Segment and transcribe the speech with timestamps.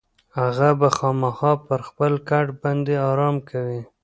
[0.39, 3.81] هغه به خامخا پر خپل کټ باندې ارام کوي.